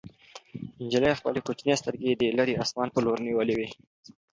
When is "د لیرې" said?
2.15-2.53